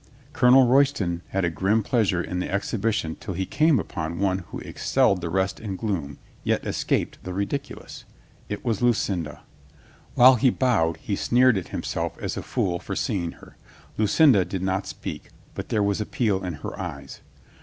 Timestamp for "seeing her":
12.95-13.57